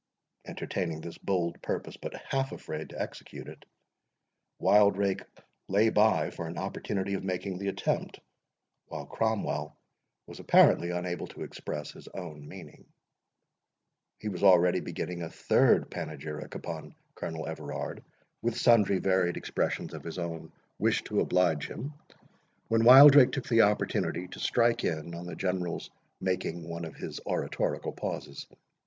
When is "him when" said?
21.67-22.83